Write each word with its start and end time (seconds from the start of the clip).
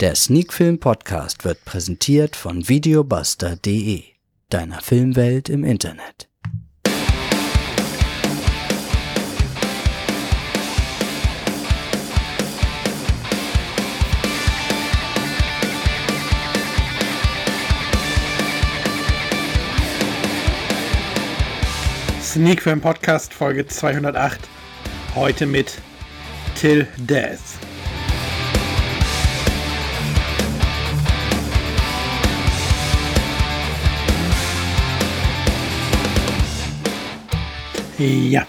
Der 0.00 0.14
Sneakfilm 0.14 0.80
Podcast 0.80 1.44
wird 1.44 1.62
präsentiert 1.66 2.34
von 2.34 2.66
videobuster.de, 2.66 4.02
deiner 4.48 4.80
Filmwelt 4.80 5.50
im 5.50 5.62
Internet. 5.62 6.26
Sneakfilm 22.22 22.80
Podcast 22.80 23.34
Folge 23.34 23.66
208. 23.66 24.40
Heute 25.14 25.44
mit 25.44 25.76
Till 26.54 26.88
Death. 26.96 27.58
Ja, 38.00 38.46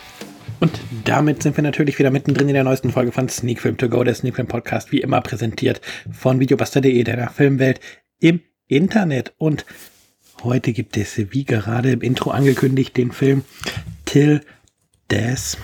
und 0.60 0.80
damit 1.04 1.44
sind 1.44 1.58
wir 1.58 1.64
natürlich 1.64 2.00
wieder 2.00 2.10
mittendrin 2.10 2.48
in 2.48 2.54
der 2.54 2.64
neuesten 2.64 2.92
Folge 2.92 3.12
von 3.12 3.30
Sneakfilm 3.30 3.78
to 3.78 3.90
go, 3.90 4.04
der 4.04 4.16
Sneakfilm 4.16 4.48
Podcast, 4.48 4.92
wie 4.92 5.02
immer 5.02 5.22
präsentiert 5.22 5.82
von 6.12 6.40
videobuster.de, 6.40 7.04
der 7.04 7.30
Filmwelt 7.30 7.80
im 8.20 8.42
Internet. 8.68 9.34
Und 9.38 9.66
Heute 10.44 10.74
gibt 10.74 10.98
es, 10.98 11.18
wie 11.18 11.46
gerade 11.46 11.92
im 11.92 12.02
Intro 12.02 12.32
angekündigt, 12.32 12.98
den 12.98 13.12
Film 13.12 13.44
Till 14.06 14.42
Death. 15.12 15.58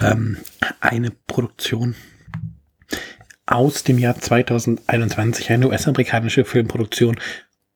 Ähm, 0.00 0.38
eine 0.80 1.12
Produktion 1.28 1.94
aus 3.46 3.84
dem 3.84 3.98
Jahr 3.98 4.16
2021, 4.18 5.52
eine 5.52 5.68
US-amerikanische 5.68 6.44
Filmproduktion, 6.44 7.20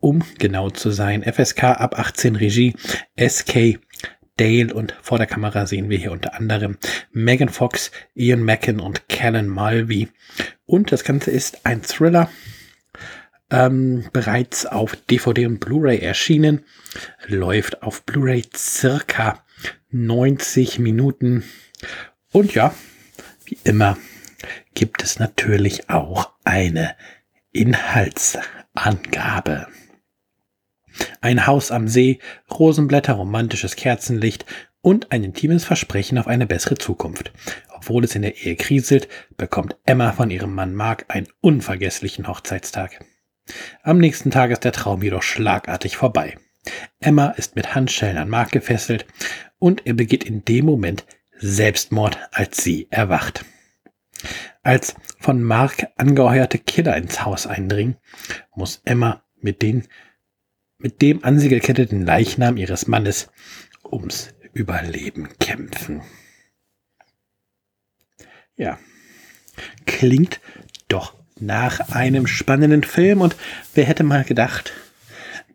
um 0.01 0.25
genau 0.39 0.71
zu 0.71 0.91
sein. 0.91 1.23
FSK 1.23 1.63
ab 1.65 2.01
18 2.01 2.35
Regie, 2.35 2.75
SK 3.17 3.79
Dale 4.37 4.75
und 4.75 4.95
vor 5.03 5.19
der 5.19 5.27
Kamera 5.27 5.67
sehen 5.67 5.91
wir 5.91 5.99
hier 5.99 6.13
unter 6.13 6.35
anderem 6.35 6.79
Megan 7.13 7.49
Fox, 7.49 7.91
Ian 8.15 8.43
Macken 8.43 8.79
und 8.81 9.09
Callan 9.09 9.49
Mulvey. 9.49 10.09
Und 10.67 10.93
das 10.93 11.05
Ganze 11.05 11.31
ist 11.31 11.65
ein 11.65 11.83
Thriller 11.83 12.29
ähm, 13.51 14.05
bereits 14.13 14.67
auf 14.67 14.97
DVD 14.97 15.47
und 15.47 15.61
Blu-ray 15.61 16.01
erschienen. 16.01 16.65
Läuft 17.27 17.83
auf 17.83 18.03
Blu-ray 18.05 18.43
circa 18.57 19.45
90 19.91 20.81
Minuten. 20.81 21.45
Und 22.33 22.55
ja, 22.55 22.75
wie 23.45 23.59
immer 23.63 23.99
gibt 24.75 25.03
es 25.03 25.19
natürlich 25.19 25.91
auch 25.91 26.31
eine 26.45 26.97
Inhaltsangabe. 27.53 29.67
Ein 31.21 31.47
Haus 31.47 31.71
am 31.71 31.89
See, 31.89 32.19
Rosenblätter, 32.51 33.15
romantisches 33.15 33.77
Kerzenlicht 33.77 34.47
und 34.81 35.13
ein 35.13 35.25
intimes 35.25 35.65
Versprechen 35.65 36.19
auf 36.19 36.27
eine 36.27 36.47
bessere 36.47 36.77
Zukunft. 36.77 37.33
Obwohl 37.75 38.05
es 38.05 38.15
in 38.15 38.23
der 38.23 38.37
Ehe 38.37 38.57
kriselt, 38.57 39.09
bekommt 39.37 39.77
Emma 39.85 40.13
von 40.13 40.31
ihrem 40.31 40.55
Mann 40.55 40.75
Mark 40.75 41.07
einen 41.09 41.29
unvergesslichen 41.41 42.29
Hochzeitstag. 42.29 43.05
Am 43.83 43.99
nächsten 43.99 44.31
Tag 44.31 44.51
ist 44.51 44.65
der 44.65 44.73
Traum 44.73 45.03
jedoch 45.03 45.23
schlagartig 45.23 45.97
vorbei. 45.97 46.37
Emma 47.01 47.29
ist 47.29 47.57
mit 47.57 47.75
Handschellen 47.75 48.17
an 48.17 48.29
Mark 48.29 48.53
gefesselt 48.53 49.07
und 49.59 49.87
er 49.87 49.95
begeht 49.95 50.25
in 50.25 50.45
dem 50.45 50.65
Moment 50.65 51.05
Selbstmord, 51.39 52.19
als 52.33 52.63
sie 52.63 52.87
erwacht. 52.91 53.45
Als 54.63 54.95
von 55.19 55.43
Mark 55.43 55.89
angeheuerte 55.97 56.59
Killer 56.59 56.97
ins 56.97 57.25
Haus 57.25 57.47
eindringen, 57.47 57.97
muss 58.55 58.81
Emma 58.85 59.23
mit, 59.41 59.61
den, 59.61 59.87
mit 60.85 61.01
dem 61.01 61.25
an 61.25 61.39
sie 61.39 61.49
geketteten 61.49 62.05
Leichnam 62.05 62.59
ihres 62.59 62.87
Mannes 62.87 63.29
ums 63.91 64.35
Überleben 64.53 65.31
kämpfen. 65.41 66.03
Ja, 68.55 68.79
klingt 69.87 70.41
doch 70.89 71.15
nach 71.41 71.81
einem 71.89 72.27
spannenden 72.27 72.85
Film. 72.85 73.23
Und 73.23 73.35
wer 73.75 73.85
hätte 73.85 74.05
mal 74.05 74.25
gedacht, 74.25 74.75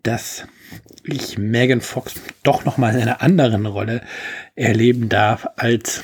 dass 0.02 0.48
ich 1.04 1.38
Megan 1.38 1.82
Fox 1.82 2.16
doch 2.42 2.66
noch 2.66 2.78
mal 2.78 2.96
in 2.96 3.02
einer 3.02 3.22
anderen 3.22 3.68
Rolle 3.68 4.02
erleben 4.56 5.10
darf 5.10 5.48
als 5.58 6.04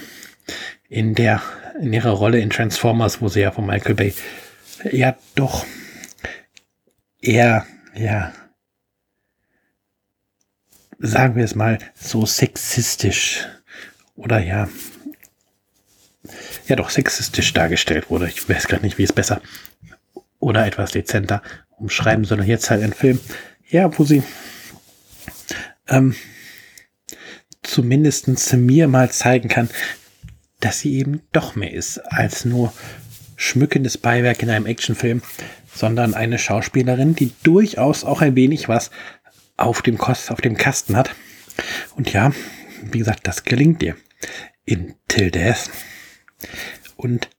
in 0.87 1.15
der 1.15 1.41
in 1.81 1.91
ihrer 1.91 2.11
Rolle 2.11 2.39
in 2.39 2.51
Transformers, 2.51 3.21
wo 3.21 3.27
sie 3.27 3.41
ja 3.41 3.51
von 3.51 3.65
Michael 3.65 3.95
Bay 3.95 4.13
ja 4.91 5.17
doch 5.33 5.65
eher 7.21 7.65
ja 7.95 8.31
sagen 10.99 11.35
wir 11.35 11.43
es 11.43 11.55
mal 11.55 11.77
so 11.93 12.25
sexistisch 12.25 13.45
oder 14.15 14.39
ja 14.39 14.69
ja 16.67 16.75
doch 16.75 16.89
sexistisch 16.89 17.53
dargestellt 17.53 18.09
wurde. 18.09 18.27
Ich 18.27 18.47
weiß 18.49 18.67
gerade 18.67 18.83
nicht, 18.83 18.97
wie 18.97 19.03
es 19.03 19.13
besser 19.13 19.41
oder 20.39 20.65
etwas 20.65 20.91
dezenter 20.91 21.41
umschreiben, 21.77 22.25
sondern 22.25 22.47
jetzt 22.47 22.69
halt 22.69 22.83
ein 22.83 22.93
Film, 22.93 23.19
ja, 23.69 23.97
wo 23.97 24.03
sie 24.03 24.23
ähm, 25.87 26.15
zumindest 27.63 28.53
mir 28.53 28.87
mal 28.87 29.11
zeigen 29.11 29.49
kann, 29.49 29.69
dass 30.59 30.79
sie 30.79 30.97
eben 30.97 31.21
doch 31.31 31.55
mehr 31.55 31.73
ist 31.73 31.99
als 31.99 32.45
nur 32.45 32.73
schmückendes 33.35 33.97
Beiwerk 33.97 34.41
in 34.41 34.49
einem 34.49 34.65
Actionfilm, 34.65 35.21
sondern 35.73 36.13
eine 36.13 36.39
Schauspielerin, 36.39 37.15
die 37.15 37.33
durchaus 37.43 38.03
auch 38.03 38.21
ein 38.21 38.35
wenig 38.35 38.69
was 38.69 38.91
auf 39.57 39.81
dem 39.81 39.97
Kost, 39.97 40.31
auf 40.31 40.41
dem 40.41 40.57
Kasten 40.57 40.95
hat. 40.95 41.15
Und 41.95 42.11
ja, 42.11 42.31
wie 42.81 42.99
gesagt, 42.99 43.27
das 43.27 43.43
gelingt 43.43 43.81
ihr 43.83 43.95
in 44.65 44.95
Till 45.07 45.31
Death. 45.31 45.69
Und 46.95 47.29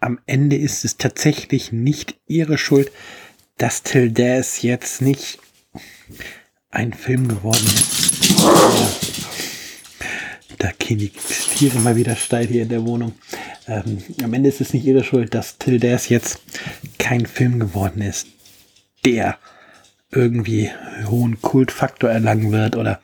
am 0.00 0.20
Ende 0.26 0.56
ist 0.56 0.84
es 0.84 0.96
tatsächlich 0.96 1.72
nicht 1.72 2.20
ihre 2.26 2.58
Schuld, 2.58 2.92
dass 3.56 3.82
Till 3.82 4.10
Death 4.10 4.62
jetzt 4.62 5.02
nicht 5.02 5.40
ein 6.70 6.92
Film 6.92 7.28
geworden 7.28 7.64
ist. 7.64 8.34
Da 10.58 10.72
gehen 10.78 10.98
die 10.98 11.10
Tiere 11.10 11.78
mal 11.80 11.96
wieder 11.96 12.16
steil 12.16 12.46
hier 12.46 12.62
in 12.62 12.68
der 12.68 12.84
Wohnung. 12.84 13.14
Ähm, 13.66 14.02
am 14.22 14.34
Ende 14.34 14.48
ist 14.48 14.60
es 14.60 14.72
nicht 14.72 14.84
ihre 14.84 15.04
Schuld, 15.04 15.34
dass 15.34 15.58
Till 15.58 15.78
Death 15.78 16.08
jetzt 16.08 16.40
kein 16.98 17.26
Film 17.26 17.58
geworden 17.60 18.02
ist, 18.02 18.28
der 19.04 19.38
irgendwie 20.10 20.70
hohen 21.06 21.40
Kultfaktor 21.40 22.10
erlangen 22.10 22.52
wird 22.52 22.76
oder 22.76 23.00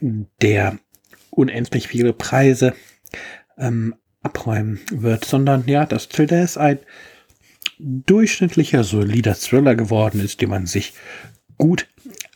der 0.00 0.78
unendlich 1.30 1.88
viele 1.88 2.12
Preise 2.12 2.74
ähm, 3.56 3.94
abräumen 4.22 4.80
wird, 4.90 5.24
sondern 5.24 5.64
ja, 5.66 5.86
dass 5.86 6.08
Thriller 6.08 6.42
ist 6.42 6.58
ein 6.58 6.78
durchschnittlicher, 7.78 8.84
solider 8.84 9.34
Thriller 9.34 9.74
geworden 9.74 10.20
ist, 10.20 10.40
den 10.40 10.50
man 10.50 10.66
sich 10.66 10.94
gut 11.56 11.88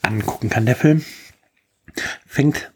angucken 0.02 0.50
kann. 0.50 0.66
Der 0.66 0.76
Film 0.76 1.04
fängt 2.26 2.72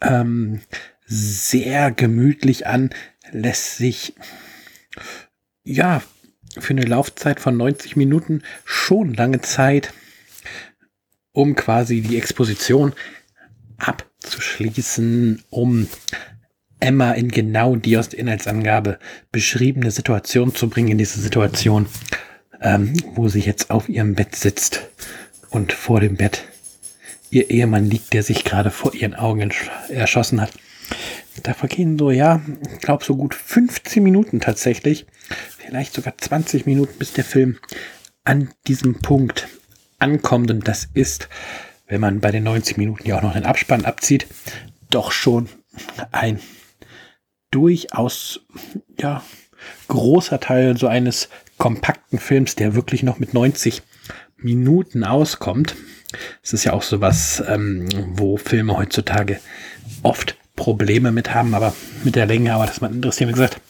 ähm, 0.00 0.60
sehr 1.06 1.90
gemütlich 1.90 2.66
an, 2.66 2.90
lässt 3.30 3.76
sich 3.76 4.14
ja 5.64 6.02
für 6.58 6.74
eine 6.74 6.84
Laufzeit 6.84 7.40
von 7.40 7.56
90 7.56 7.96
Minuten 7.96 8.42
schon 8.64 9.14
lange 9.14 9.40
Zeit, 9.40 9.92
um 11.32 11.54
quasi 11.54 12.00
die 12.00 12.18
Exposition 12.18 12.92
abzuschließen, 13.78 15.42
um 15.50 15.88
Emma 16.80 17.12
in 17.12 17.28
genau 17.28 17.76
die 17.76 17.96
aus 17.96 18.08
der 18.08 18.18
Inhaltsangabe 18.18 18.98
beschriebene 19.30 19.90
Situation 19.90 20.54
zu 20.54 20.68
bringen, 20.68 20.88
in 20.88 20.98
diese 20.98 21.20
Situation, 21.20 21.86
ähm, 22.60 22.92
wo 23.14 23.28
sie 23.28 23.40
jetzt 23.40 23.70
auf 23.70 23.88
ihrem 23.88 24.14
Bett 24.14 24.34
sitzt 24.34 24.88
und 25.50 25.72
vor 25.72 26.00
dem 26.00 26.16
Bett 26.16 26.44
ihr 27.30 27.50
Ehemann 27.50 27.88
liegt, 27.88 28.12
der 28.12 28.22
sich 28.22 28.44
gerade 28.44 28.70
vor 28.70 28.94
ihren 28.94 29.14
Augen 29.14 29.52
erschossen 29.88 30.40
hat. 30.40 30.52
Da 31.42 31.54
vergehen 31.54 31.98
so, 31.98 32.10
ja, 32.10 32.42
ich 32.70 32.80
glaube 32.80 33.04
so 33.04 33.16
gut 33.16 33.34
15 33.34 34.02
Minuten 34.02 34.40
tatsächlich, 34.40 35.06
vielleicht 35.56 35.94
sogar 35.94 36.18
20 36.18 36.66
Minuten, 36.66 36.98
bis 36.98 37.14
der 37.14 37.24
Film 37.24 37.58
an 38.24 38.50
diesem 38.66 39.00
Punkt 39.00 39.48
ankommt. 40.02 40.50
Und 40.50 40.68
das 40.68 40.88
ist, 40.92 41.28
wenn 41.86 42.00
man 42.00 42.20
bei 42.20 42.30
den 42.30 42.44
90 42.44 42.76
Minuten 42.76 43.06
ja 43.06 43.18
auch 43.18 43.22
noch 43.22 43.34
den 43.34 43.46
Abspann 43.46 43.84
abzieht, 43.84 44.26
doch 44.90 45.12
schon 45.12 45.48
ein 46.10 46.40
durchaus, 47.50 48.40
ja, 48.98 49.22
großer 49.88 50.40
Teil 50.40 50.76
so 50.76 50.88
eines 50.88 51.28
kompakten 51.58 52.18
Films, 52.18 52.56
der 52.56 52.74
wirklich 52.74 53.02
noch 53.02 53.18
mit 53.18 53.34
90 53.34 53.82
Minuten 54.36 55.04
auskommt. 55.04 55.76
Es 56.42 56.52
ist 56.52 56.64
ja 56.64 56.72
auch 56.72 56.82
sowas, 56.82 57.42
ähm, 57.46 57.88
wo 58.16 58.36
Filme 58.36 58.76
heutzutage 58.76 59.38
oft 60.02 60.36
Probleme 60.56 61.12
mit 61.12 61.32
haben, 61.32 61.54
aber 61.54 61.74
mit 62.04 62.16
der 62.16 62.26
Länge, 62.26 62.54
aber 62.54 62.66
das 62.66 62.80
mal 62.80 62.92
interessiert. 62.92 63.28
Wie 63.28 63.34
gesagt, 63.34 63.60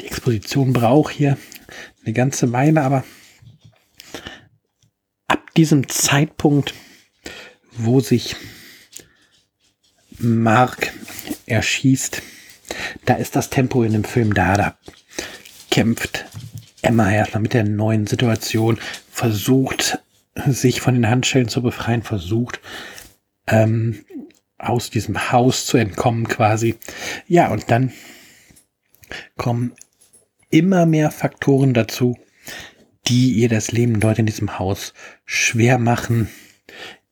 die 0.00 0.06
Exposition 0.06 0.72
braucht 0.72 1.12
hier 1.12 1.36
eine 2.04 2.12
ganze 2.12 2.52
Weile, 2.52 2.82
aber 2.82 3.04
diesem 5.56 5.88
Zeitpunkt, 5.88 6.74
wo 7.72 8.00
sich 8.00 8.36
Mark 10.18 10.92
erschießt, 11.46 12.22
da 13.04 13.14
ist 13.14 13.36
das 13.36 13.50
Tempo 13.50 13.82
in 13.82 13.92
dem 13.92 14.04
Film 14.04 14.34
da, 14.34 14.56
da 14.56 14.78
kämpft 15.70 16.24
Emma 16.82 17.10
erstmal 17.10 17.42
mit 17.42 17.54
der 17.54 17.64
neuen 17.64 18.06
Situation, 18.06 18.78
versucht 19.10 19.98
sich 20.46 20.80
von 20.80 20.94
den 20.94 21.08
Handschellen 21.08 21.48
zu 21.48 21.62
befreien, 21.62 22.02
versucht 22.02 22.60
ähm, 23.46 24.04
aus 24.58 24.90
diesem 24.90 25.32
Haus 25.32 25.66
zu 25.66 25.76
entkommen 25.76 26.28
quasi. 26.28 26.76
Ja, 27.26 27.50
und 27.52 27.70
dann 27.70 27.92
kommen 29.36 29.72
immer 30.50 30.86
mehr 30.86 31.10
Faktoren 31.10 31.74
dazu, 31.74 32.16
die 33.06 33.32
ihr 33.32 33.48
das 33.48 33.72
Leben 33.72 34.00
dort 34.00 34.18
in 34.18 34.26
diesem 34.26 34.58
Haus 34.58 34.94
schwer 35.24 35.78
machen. 35.78 36.28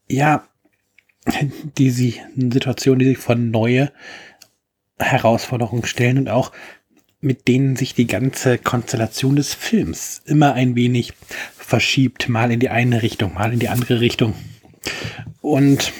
Ja, 0.08 0.46
die 1.78 1.90
sie, 1.90 2.20
eine 2.36 2.52
Situation, 2.52 2.98
die 2.98 3.06
sich 3.06 3.18
von 3.18 3.50
neue 3.50 3.92
Herausforderungen 4.98 5.84
stellen 5.84 6.18
und 6.18 6.28
auch 6.28 6.52
mit 7.20 7.46
denen 7.46 7.76
sich 7.76 7.94
die 7.94 8.08
ganze 8.08 8.58
Konstellation 8.58 9.36
des 9.36 9.54
Films 9.54 10.22
immer 10.26 10.54
ein 10.54 10.74
wenig 10.74 11.12
verschiebt, 11.56 12.28
mal 12.28 12.50
in 12.50 12.58
die 12.58 12.68
eine 12.68 13.02
Richtung, 13.02 13.34
mal 13.34 13.52
in 13.52 13.60
die 13.60 13.68
andere 13.68 14.00
Richtung. 14.00 14.34
Und 15.40 15.92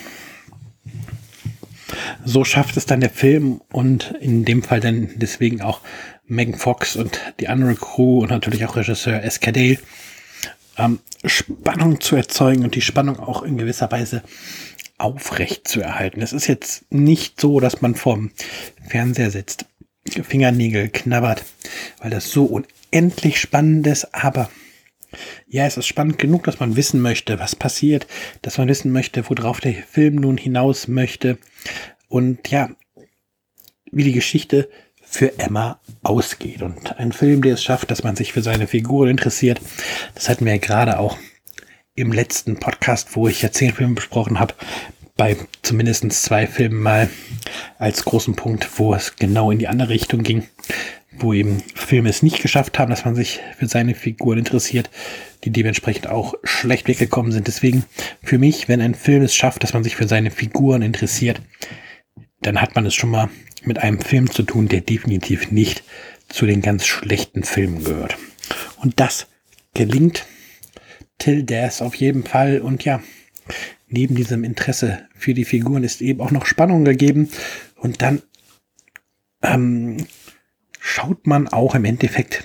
so 2.25 2.45
schafft 2.45 2.77
es 2.77 2.87
dann 2.87 3.01
der 3.01 3.11
Film 3.11 3.61
und 3.71 4.15
in 4.21 4.45
dem 4.45 4.63
Fall 4.65 4.81
dann 4.81 5.11
deswegen 5.15 5.61
auch 5.61 5.81
Megan 6.33 6.55
Fox 6.55 6.97
und 6.97 7.21
die 7.41 7.49
andere 7.49 7.75
Crew 7.75 8.21
und 8.21 8.31
natürlich 8.31 8.65
auch 8.65 8.77
Regisseur 8.77 9.23
Escadale 9.23 9.79
ähm, 10.79 10.99
Spannung 11.25 12.01
zu 12.01 12.17
erzeugen 12.17 12.65
und 12.65 12.75
die 12.75 12.81
Spannung 12.81 13.21
auch 13.21 13.43
in 13.43 13.59
gewisser 13.59 13.91
Weise 13.91 14.23
aufrecht 14.97 15.69
zu 15.69 15.81
erhalten. 15.81 16.23
Es 16.23 16.33
ist 16.33 16.47
jetzt 16.47 16.91
nicht 16.91 17.41
so, 17.41 17.61
dass 17.61 17.83
man 17.83 17.95
vorm 17.95 18.31
Fernseher 18.89 19.31
sitzt, 19.31 19.67
Fingernägel 20.09 20.89
knabbert, 20.89 21.45
weil 21.99 22.11
das 22.11 22.31
so 22.31 22.45
unendlich 22.45 23.39
spannend 23.39 23.87
ist, 23.87 24.15
aber 24.15 24.51
ja, 25.47 25.67
es 25.67 25.77
ist 25.77 25.87
spannend 25.87 26.19
genug, 26.19 26.45
dass 26.45 26.61
man 26.61 26.77
wissen 26.77 27.03
möchte, 27.03 27.39
was 27.39 27.55
passiert, 27.55 28.07
dass 28.41 28.57
man 28.57 28.69
wissen 28.69 28.91
möchte, 28.91 29.29
worauf 29.29 29.61
der 29.61 29.75
Film 29.75 30.15
nun 30.17 30.39
hinaus 30.39 30.89
möchte 30.89 31.37
und 32.09 32.49
ja, 32.49 32.71
wie 33.91 34.05
die 34.05 34.13
Geschichte 34.13 34.71
für 35.13 35.39
Emma 35.39 35.79
ausgeht. 36.03 36.63
Und 36.63 36.99
ein 36.99 37.13
Film, 37.13 37.43
der 37.43 37.55
es 37.55 37.63
schafft, 37.63 37.91
dass 37.91 38.03
man 38.03 38.17
sich 38.17 38.33
für 38.33 38.43
seine 38.43 38.67
Figuren 38.67 39.11
interessiert, 39.11 39.61
das 40.15 40.29
hatten 40.29 40.45
wir 40.47 40.53
ja 40.53 40.59
gerade 40.59 40.99
auch 40.99 41.19
im 41.95 42.13
letzten 42.13 42.59
Podcast, 42.59 43.15
wo 43.15 43.29
ich 43.29 43.43
ja 43.43 43.53
zehn 43.53 43.75
Filme 43.75 43.95
besprochen 43.95 44.41
habe, 44.41 44.55
bei 45.17 45.37
zumindest 45.61 46.11
zwei 46.13 46.47
Filmen 46.47 46.81
mal 46.81 47.11
als 47.79 48.07
großen 48.07 48.35
Punkt, 48.35 48.69
wo 48.79 48.95
es 48.95 49.17
genau 49.17 49.51
in 49.51 49.59
die 49.59 49.69
andere 49.69 49.91
Richtung 49.91 50.23
ging, 50.23 50.45
wo 51.13 51.35
eben 51.35 51.63
Filme 51.75 52.09
es 52.09 52.23
nicht 52.23 52.41
geschafft 52.41 52.79
haben, 52.79 52.89
dass 52.91 53.05
man 53.05 53.15
sich 53.15 53.41
für 53.59 53.69
seine 53.69 53.95
Figuren 53.95 54.39
interessiert, 54.39 54.89
die 55.45 55.51
dementsprechend 55.51 56.07
auch 56.07 56.35
schlecht 56.43 56.89
weggekommen 56.89 57.33
sind. 57.33 57.47
Deswegen 57.47 57.85
für 58.23 58.39
mich, 58.39 58.69
wenn 58.69 58.81
ein 58.81 58.95
Film 58.95 59.23
es 59.23 59.35
schafft, 59.35 59.63
dass 59.63 59.75
man 59.75 59.85
sich 59.85 59.95
für 59.95 60.09
seine 60.09 60.31
Figuren 60.31 60.81
interessiert, 60.81 61.43
dann 62.41 62.63
hat 62.63 62.75
man 62.75 62.87
es 62.87 62.95
schon 62.95 63.11
mal 63.11 63.29
mit 63.67 63.79
einem 63.79 64.01
Film 64.01 64.31
zu 64.31 64.43
tun, 64.43 64.69
der 64.69 64.81
definitiv 64.81 65.51
nicht 65.51 65.85
zu 66.29 66.47
den 66.47 66.63
ganz 66.63 66.87
schlechten 66.87 67.45
Filmen 67.45 67.85
gehört. 67.85 68.17
Und 68.77 69.01
das 69.01 69.27
gelingt 69.75 70.27
Till 71.19 71.43
Death 71.45 71.83
auf 71.83 71.95
jeden 71.95 72.25
Fall. 72.25 72.61
Und 72.61 72.85
ja, 72.85 73.03
neben 73.89 74.15
diesem 74.15 74.45
Interesse 74.45 75.07
für 75.15 75.35
die 75.35 75.45
Figuren 75.45 75.85
ist 75.85 76.01
eben 76.01 76.21
auch 76.21 76.31
noch 76.31 76.47
Spannung 76.47 76.85
gegeben. 76.85 77.29
Und 77.77 78.03
dann 78.03 78.23
ähm, 79.43 80.07
schaut 80.81 81.27
man 81.27 81.49
auch 81.49 81.75
im 81.75 81.85
Endeffekt, 81.85 82.45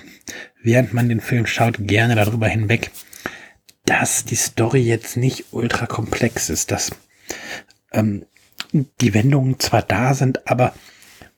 während 0.62 0.92
man 0.92 1.08
den 1.08 1.20
Film 1.20 1.46
schaut, 1.46 1.76
gerne 1.80 2.14
darüber 2.14 2.48
hinweg, 2.48 2.90
dass 3.84 4.24
die 4.24 4.36
Story 4.36 4.82
jetzt 4.82 5.16
nicht 5.16 5.46
ultra 5.50 5.86
komplex 5.86 6.50
ist, 6.50 6.70
dass 6.70 6.90
ähm, 7.92 8.26
die 9.00 9.14
Wendungen 9.14 9.58
zwar 9.58 9.82
da 9.82 10.14
sind, 10.14 10.46
aber 10.46 10.74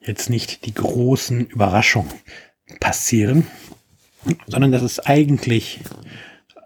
jetzt 0.00 0.31
nicht 0.31 0.67
die 0.67 0.75
großen 0.75 1.47
Überraschungen 1.47 2.12
passieren, 2.81 3.47
sondern 4.47 4.73
dass 4.73 4.82
es 4.82 5.00
eigentlich 5.00 5.81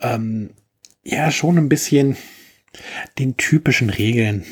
ähm, 0.01 0.51
ja 1.03 1.31
schon 1.31 1.59
ein 1.59 1.69
bisschen 1.69 2.17
den 3.19 3.37
typischen 3.37 3.91
Regeln 3.91 4.45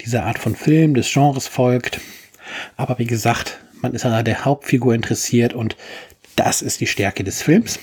dieser 0.00 0.24
Art 0.24 0.38
von 0.38 0.54
Film 0.54 0.94
des 0.94 1.12
Genres 1.12 1.48
folgt. 1.48 2.00
Aber 2.76 2.98
wie 2.98 3.06
gesagt, 3.06 3.58
man 3.80 3.94
ist 3.94 4.04
an 4.04 4.24
der 4.24 4.44
Hauptfigur 4.44 4.94
interessiert 4.94 5.52
und 5.52 5.76
das 6.36 6.62
ist 6.62 6.80
die 6.80 6.86
Stärke 6.86 7.24
des 7.24 7.42
Films. 7.42 7.78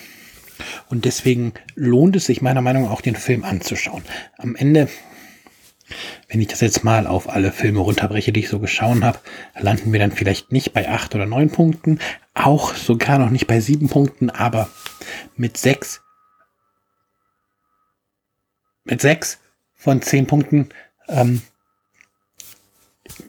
Und 0.90 1.06
deswegen 1.06 1.54
lohnt 1.76 2.16
es 2.16 2.26
sich 2.26 2.42
meiner 2.42 2.62
Meinung 2.62 2.84
nach 2.84 2.92
auch 2.92 3.02
den 3.02 3.16
Film 3.16 3.44
anzuschauen. 3.44 4.04
Am 4.38 4.56
Ende 4.56 4.88
wenn 6.30 6.42
ich 6.42 6.48
das 6.48 6.62
jetzt 6.62 6.84
mal 6.84 7.08
auf 7.08 7.30
alle 7.30 7.52
Filme 7.52 7.80
runterbreche, 7.80 8.32
die 8.32 8.42
ich 8.42 8.50
so 8.50 8.60
geschaut 8.60 9.04
habe, 9.04 9.20
landen 9.60 9.92
wir 9.92 10.00
dann 10.00 10.12
vielleicht 10.12 10.52
nicht 10.52 10.74
bei 10.74 10.90
acht 10.90 11.16
oder 11.16 11.26
neun 11.26 11.50
Punkten, 11.50 12.00
auch 12.34 12.76
sogar 12.76 13.20
noch 13.20 13.30
nicht 13.30 13.48
bei 13.48 13.60
sieben 13.60 13.90
Punkten, 13.90 14.30
aber 14.30 14.70
mit 15.36 15.58
sechs, 15.58 16.02
mit 18.84 19.02
sechs 19.02 19.40
von 19.76 20.02
zehn 20.02 20.28
Punkten 20.28 20.70
ähm, 21.08 21.42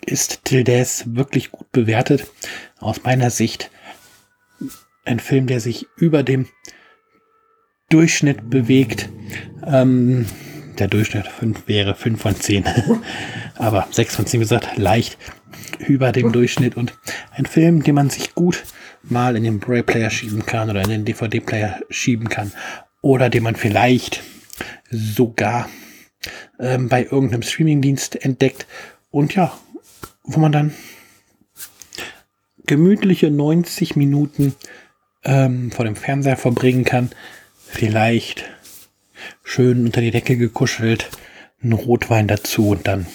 ist 0.05 0.45
Tildes 0.45 1.05
wirklich 1.15 1.51
gut 1.51 1.71
bewertet. 1.73 2.27
Aus 2.79 3.03
meiner 3.03 3.31
Sicht 3.31 3.71
ein 5.05 5.21
Film, 5.21 5.47
der 5.47 5.61
sich 5.61 5.87
über 5.97 6.23
dem 6.23 6.49
Durchschnitt 7.89 8.51
bewegt. 8.51 9.09
Ähm, 9.65 10.27
der 10.81 10.89
Durchschnitt 10.89 11.27
5 11.27 11.67
wäre 11.67 11.95
5 11.95 12.21
von 12.21 12.37
10. 12.37 12.65
Aber 13.57 13.87
6 13.91 14.17
von 14.17 14.27
10, 14.27 14.41
wie 14.41 14.45
gesagt, 14.45 14.77
leicht 14.77 15.19
über 15.79 16.13
dem 16.13 16.33
Durchschnitt 16.33 16.77
und 16.77 16.95
ein 17.33 17.47
Film, 17.47 17.83
den 17.83 17.95
man 17.95 18.11
sich 18.11 18.35
gut 18.35 18.65
mal 19.03 19.37
in 19.37 19.45
den 19.45 19.59
Blu-ray-Player 19.61 20.11
schieben 20.11 20.45
kann 20.45 20.71
oder 20.71 20.83
in 20.83 20.91
den 20.91 21.05
DVD-Player 21.05 21.81
schieben 21.91 22.29
kann 22.29 22.53
oder 23.03 23.31
den 23.31 23.43
man 23.43 23.57
vielleicht 23.57 24.23
sogar 24.91 25.69
ähm, 26.59 26.89
bei 26.89 27.05
irgendeinem 27.05 27.43
Streamingdienst 27.43 28.25
entdeckt 28.25 28.67
und 29.11 29.35
ja, 29.35 29.57
wo 30.25 30.41
man 30.41 30.53
dann 30.53 30.75
gemütliche 32.67 33.31
90 33.31 33.97
Minuten 33.97 34.55
ähm, 35.25 35.71
vor 35.71 35.85
dem 35.85 35.97
Fernseher 35.97 36.37
verbringen 36.37 36.85
kann, 36.85 37.11
vielleicht 37.67 38.45
schön 39.43 39.87
unter 39.87 40.01
die 40.01 40.11
Decke 40.11 40.37
gekuschelt, 40.37 41.11
ein 41.63 41.73
Rotwein 41.73 42.29
dazu 42.29 42.71
und 42.71 42.87
dann 42.87 43.07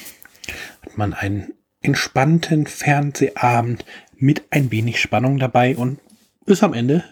hat 0.84 0.98
man 0.98 1.14
einen 1.14 1.54
entspannten 1.82 2.68
Fernsehabend 2.68 3.86
mit 4.16 4.44
ein 4.52 4.72
wenig 4.72 5.02
Spannung 5.02 5.40
dabei 5.40 5.76
und 5.76 6.00
ist 6.46 6.64
am 6.64 6.74
Ende 6.74 7.04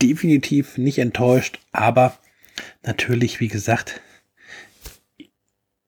definitiv 0.00 0.78
nicht 0.78 0.98
enttäuscht, 0.98 1.58
aber 1.72 2.16
natürlich, 2.82 3.40
wie 3.40 3.48
gesagt, 3.48 4.00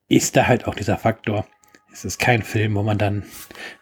ist 0.08 0.36
da 0.36 0.46
halt 0.46 0.66
auch 0.66 0.74
dieser 0.74 0.98
Faktor. 0.98 1.46
Es 1.92 2.04
ist 2.04 2.18
kein 2.18 2.42
Film, 2.42 2.74
wo 2.74 2.82
man 2.82 2.98
dann 2.98 3.24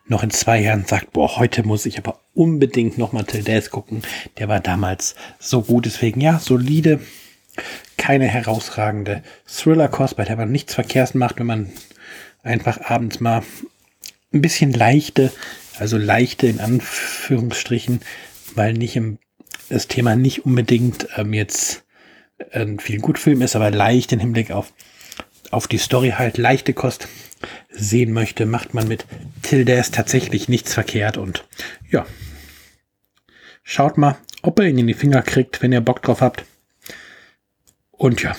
noch 0.07 0.23
in 0.23 0.31
zwei 0.31 0.61
Jahren 0.61 0.85
sagt, 0.87 1.13
boah, 1.13 1.39
heute 1.39 1.63
muss 1.67 1.87
ich 1.87 1.99
aber 1.99 2.21
unbedingt 2.35 2.97
nochmal 2.97 3.25
Till 3.25 3.43
Death 3.43 3.71
gucken. 3.71 4.03
Der 4.39 4.49
war 4.49 4.61
damals 4.61 5.15
so 5.39 5.63
gut. 5.63 5.87
Deswegen, 5.87 6.21
ja, 6.21 6.39
solide 6.39 7.01
keine 7.97 8.27
herausragende 8.27 9.23
Thriller-Kost, 9.47 10.17
bei 10.17 10.25
der 10.25 10.37
man 10.37 10.51
nichts 10.51 10.75
verkehrt 10.75 11.15
macht, 11.15 11.39
wenn 11.39 11.47
man 11.47 11.73
einfach 12.43 12.81
abends 12.81 13.21
mal 13.21 13.43
ein 14.33 14.43
bisschen 14.43 14.73
leichte, 14.73 15.33
also 15.79 15.97
leichte 15.97 16.47
in 16.47 16.61
Anführungsstrichen, 16.61 18.01
weil 18.55 18.73
nicht 18.73 18.97
im, 18.97 19.19
das 19.69 19.89
Thema 19.89 20.17
nicht 20.17 20.45
unbedingt 20.45 21.09
ähm, 21.17 21.33
jetzt 21.33 21.85
ein 22.53 22.79
viel 22.79 23.01
Gutfilm 23.01 23.43
ist, 23.43 23.57
aber 23.57 23.71
leicht 23.71 24.13
im 24.13 24.21
Hinblick 24.21 24.51
auf, 24.51 24.73
auf 25.51 25.67
die 25.67 25.79
Story 25.79 26.15
halt 26.17 26.39
leichte 26.39 26.73
Kost 26.73 27.09
sehen 27.71 28.13
möchte, 28.13 28.47
macht 28.47 28.75
man 28.75 28.89
mit 28.89 29.07
Tildes 29.43 29.91
tatsächlich 29.91 30.49
nichts 30.49 30.75
verkehrt 30.75 31.17
und 31.17 31.47
ja. 31.91 32.07
Schaut 33.63 33.99
mal, 33.99 34.17
ob 34.43 34.59
ihr 34.61 34.67
ihn 34.67 34.79
in 34.79 34.87
die 34.87 34.95
Finger 34.95 35.23
kriegt, 35.23 35.63
wenn 35.63 35.73
ihr 35.73 35.81
Bock 35.81 36.03
drauf 36.03 36.21
habt. 36.21 36.45
Und 37.99 38.23
ja, 38.23 38.35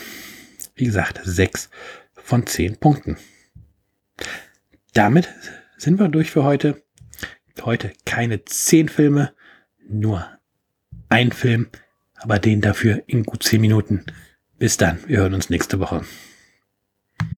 wie 0.76 0.86
gesagt, 0.86 1.20
sechs 1.24 1.70
von 2.16 2.48
zehn 2.48 2.78
Punkten. 2.78 3.18
Damit 4.94 5.30
sind 5.78 6.00
wir 6.00 6.08
durch 6.08 6.32
für 6.32 6.44
heute. 6.44 6.82
Heute 7.62 7.92
keine 8.06 8.46
zehn 8.46 8.88
Filme, 8.88 9.34
nur 9.86 10.26
ein 11.10 11.34
Film, 11.34 11.68
aber 12.16 12.40
den 12.40 12.62
dafür 12.62 13.04
in 13.08 13.24
gut 13.24 13.44
zehn 13.44 13.60
Minuten. 13.60 14.06
Bis 14.58 14.78
dann, 14.78 15.00
wir 15.08 15.18
hören 15.18 15.34
uns 15.34 15.50
nächste 15.50 15.80
Woche. 15.82 16.06